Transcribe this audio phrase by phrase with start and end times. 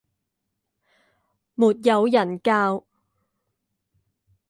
[1.53, 2.85] 沒有人教